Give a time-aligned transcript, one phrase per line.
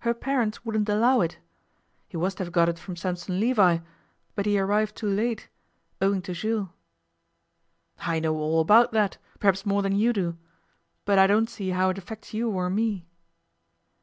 [0.00, 1.38] Her parents wouldn't allow it.
[2.06, 3.78] He was to have got it from Sampson Levi,
[4.34, 5.48] but he arrived too late
[6.02, 6.68] owing to Jules.'
[8.00, 10.36] 'I know all about that perhaps more than you do.
[11.06, 13.08] But I don't see how it affects you or me.